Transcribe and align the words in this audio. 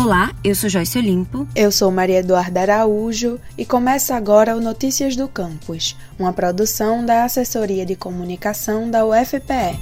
Olá, 0.00 0.32
eu 0.44 0.54
sou 0.54 0.70
Joyce 0.70 0.96
Olimpo. 0.96 1.44
Eu 1.56 1.72
sou 1.72 1.90
Maria 1.90 2.20
Eduarda 2.20 2.60
Araújo 2.60 3.40
e 3.58 3.66
começa 3.66 4.14
agora 4.14 4.56
o 4.56 4.60
Notícias 4.60 5.16
do 5.16 5.26
Campus, 5.26 5.96
uma 6.16 6.32
produção 6.32 7.04
da 7.04 7.24
Assessoria 7.24 7.84
de 7.84 7.96
Comunicação 7.96 8.88
da 8.88 9.04
UFPE. 9.04 9.76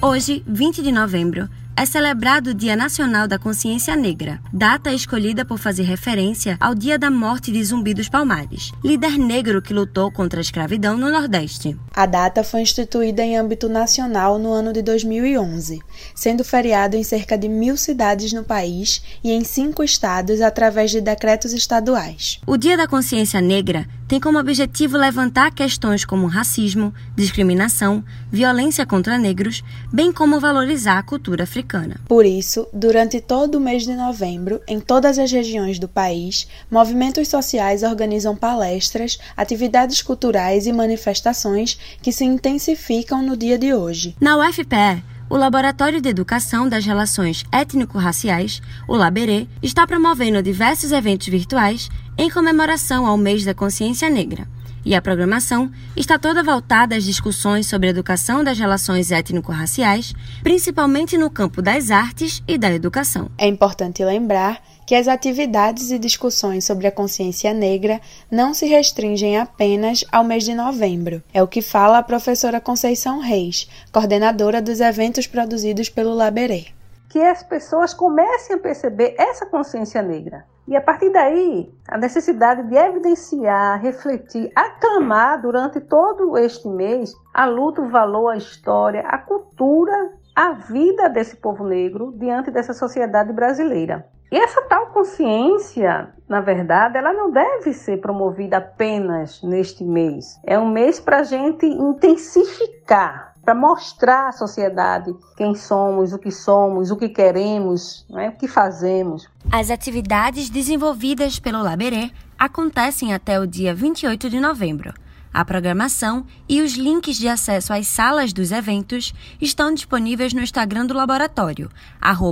Hoje, 0.00 0.42
20 0.46 0.82
de 0.82 0.90
novembro, 0.90 1.46
é 1.80 1.86
celebrado 1.86 2.50
o 2.50 2.54
Dia 2.54 2.76
Nacional 2.76 3.26
da 3.26 3.38
Consciência 3.38 3.96
Negra, 3.96 4.38
data 4.52 4.92
escolhida 4.92 5.46
por 5.46 5.58
fazer 5.58 5.84
referência 5.84 6.58
ao 6.60 6.74
dia 6.74 6.98
da 6.98 7.10
morte 7.10 7.50
de 7.50 7.64
Zumbi 7.64 7.94
dos 7.94 8.06
Palmares, 8.06 8.70
líder 8.84 9.16
negro 9.16 9.62
que 9.62 9.72
lutou 9.72 10.12
contra 10.12 10.40
a 10.40 10.42
escravidão 10.42 10.98
no 10.98 11.10
Nordeste. 11.10 11.74
A 11.94 12.04
data 12.04 12.44
foi 12.44 12.60
instituída 12.60 13.22
em 13.22 13.38
âmbito 13.38 13.66
nacional 13.66 14.38
no 14.38 14.52
ano 14.52 14.74
de 14.74 14.82
2011, 14.82 15.80
sendo 16.14 16.44
feriado 16.44 16.98
em 16.98 17.02
cerca 17.02 17.38
de 17.38 17.48
mil 17.48 17.78
cidades 17.78 18.30
no 18.34 18.44
país 18.44 19.02
e 19.24 19.30
em 19.32 19.42
cinco 19.42 19.82
estados 19.82 20.42
através 20.42 20.90
de 20.90 21.00
decretos 21.00 21.54
estaduais. 21.54 22.40
O 22.46 22.58
Dia 22.58 22.76
da 22.76 22.86
Consciência 22.86 23.40
Negra 23.40 23.88
tem 24.10 24.18
como 24.18 24.40
objetivo 24.40 24.96
levantar 24.96 25.52
questões 25.52 26.04
como 26.04 26.26
racismo, 26.26 26.92
discriminação, 27.14 28.02
violência 28.28 28.84
contra 28.84 29.16
negros, 29.16 29.62
bem 29.92 30.12
como 30.12 30.40
valorizar 30.40 30.98
a 30.98 31.02
cultura 31.04 31.44
africana. 31.44 31.94
Por 32.08 32.26
isso, 32.26 32.66
durante 32.72 33.20
todo 33.20 33.54
o 33.54 33.60
mês 33.60 33.84
de 33.84 33.94
novembro, 33.94 34.60
em 34.66 34.80
todas 34.80 35.16
as 35.16 35.30
regiões 35.30 35.78
do 35.78 35.86
país, 35.86 36.48
movimentos 36.68 37.28
sociais 37.28 37.84
organizam 37.84 38.34
palestras, 38.34 39.16
atividades 39.36 40.02
culturais 40.02 40.66
e 40.66 40.72
manifestações 40.72 41.78
que 42.02 42.10
se 42.10 42.24
intensificam 42.24 43.22
no 43.22 43.36
dia 43.36 43.56
de 43.56 43.72
hoje. 43.72 44.16
Na 44.20 44.36
UFPE, 44.38 45.04
o 45.30 45.36
Laboratório 45.36 46.00
de 46.00 46.08
Educação 46.08 46.68
das 46.68 46.84
Relações 46.84 47.44
Étnico-Raciais, 47.52 48.60
o 48.88 48.96
LABERê, 48.96 49.46
está 49.62 49.86
promovendo 49.86 50.42
diversos 50.42 50.90
eventos 50.90 51.28
virtuais 51.28 51.88
em 52.20 52.28
comemoração 52.28 53.06
ao 53.06 53.16
mês 53.16 53.46
da 53.46 53.54
consciência 53.54 54.10
negra. 54.10 54.46
E 54.84 54.94
a 54.94 55.00
programação 55.00 55.70
está 55.96 56.18
toda 56.18 56.42
voltada 56.42 56.94
às 56.94 57.02
discussões 57.02 57.66
sobre 57.66 57.86
a 57.86 57.90
educação 57.90 58.44
das 58.44 58.58
relações 58.58 59.10
étnico-raciais, 59.10 60.12
principalmente 60.42 61.16
no 61.16 61.30
campo 61.30 61.62
das 61.62 61.90
artes 61.90 62.42
e 62.46 62.58
da 62.58 62.70
educação. 62.70 63.30
É 63.38 63.46
importante 63.46 64.04
lembrar 64.04 64.62
que 64.86 64.94
as 64.94 65.08
atividades 65.08 65.90
e 65.90 65.98
discussões 65.98 66.66
sobre 66.66 66.86
a 66.86 66.92
consciência 66.92 67.54
negra 67.54 67.98
não 68.30 68.52
se 68.52 68.66
restringem 68.66 69.38
apenas 69.38 70.04
ao 70.12 70.22
mês 70.22 70.44
de 70.44 70.52
novembro. 70.52 71.22
É 71.32 71.42
o 71.42 71.48
que 71.48 71.62
fala 71.62 71.96
a 71.96 72.02
professora 72.02 72.60
Conceição 72.60 73.18
Reis, 73.18 73.66
coordenadora 73.90 74.60
dos 74.60 74.80
eventos 74.80 75.26
produzidos 75.26 75.88
pelo 75.88 76.12
Laberê 76.12 76.66
que 77.10 77.20
as 77.20 77.42
pessoas 77.42 77.92
comecem 77.92 78.54
a 78.54 78.58
perceber 78.58 79.16
essa 79.18 79.44
consciência 79.44 80.00
negra. 80.00 80.44
E 80.66 80.76
a 80.76 80.80
partir 80.80 81.10
daí, 81.10 81.68
a 81.88 81.98
necessidade 81.98 82.62
de 82.62 82.76
evidenciar, 82.76 83.82
refletir, 83.82 84.52
aclamar 84.54 85.42
durante 85.42 85.80
todo 85.80 86.38
este 86.38 86.68
mês 86.68 87.12
a 87.34 87.44
luta, 87.46 87.82
o 87.82 87.88
valor, 87.88 88.28
a 88.28 88.36
história, 88.36 89.00
a 89.00 89.18
cultura, 89.18 90.12
a 90.36 90.52
vida 90.52 91.08
desse 91.08 91.34
povo 91.34 91.64
negro 91.64 92.14
diante 92.16 92.52
dessa 92.52 92.72
sociedade 92.72 93.32
brasileira. 93.32 94.06
E 94.30 94.38
essa 94.38 94.62
tal 94.62 94.86
consciência, 94.92 96.14
na 96.28 96.40
verdade, 96.40 96.96
ela 96.96 97.12
não 97.12 97.32
deve 97.32 97.72
ser 97.72 98.00
promovida 98.00 98.58
apenas 98.58 99.42
neste 99.42 99.82
mês. 99.82 100.40
É 100.46 100.56
um 100.56 100.70
mês 100.70 101.00
para 101.00 101.18
a 101.18 101.24
gente 101.24 101.66
intensificar 101.66 103.29
para 103.50 103.58
mostrar 103.58 104.28
à 104.28 104.32
sociedade 104.32 105.12
quem 105.36 105.56
somos, 105.56 106.12
o 106.12 106.18
que 106.20 106.30
somos, 106.30 106.92
o 106.92 106.96
que 106.96 107.08
queremos, 107.08 108.06
né, 108.08 108.28
o 108.28 108.38
que 108.38 108.46
fazemos. 108.46 109.28
As 109.50 109.70
atividades 109.70 110.48
desenvolvidas 110.48 111.40
pelo 111.40 111.60
Laberê 111.60 112.12
acontecem 112.38 113.12
até 113.12 113.40
o 113.40 113.48
dia 113.48 113.74
28 113.74 114.30
de 114.30 114.38
novembro. 114.38 114.94
A 115.34 115.44
programação 115.44 116.24
e 116.48 116.62
os 116.62 116.74
links 116.74 117.16
de 117.16 117.26
acesso 117.26 117.72
às 117.72 117.88
salas 117.88 118.32
dos 118.32 118.52
eventos 118.52 119.12
estão 119.40 119.74
disponíveis 119.74 120.32
no 120.32 120.42
Instagram 120.42 120.86
do 120.86 120.94
laboratório, 120.94 121.68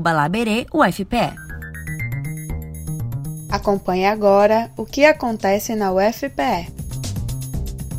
laberê-ufpe. 0.04 1.34
Acompanhe 3.50 4.06
agora 4.06 4.71
o 4.76 4.87
que 4.87 5.04
acontece 5.04 5.75
na 5.75 5.91
UFPE. 5.91 6.72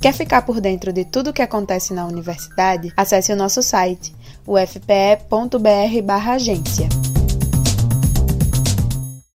Quer 0.01 0.15
ficar 0.15 0.41
por 0.41 0.59
dentro 0.59 0.91
de 0.91 1.05
tudo 1.05 1.29
o 1.29 1.35
que 1.35 1.43
acontece 1.43 1.93
na 1.93 2.07
universidade? 2.07 2.95
Acesse 2.97 3.31
o 3.31 3.37
nosso 3.37 3.63
site 3.63 4.17
ufpe.br/agência. 4.47 6.89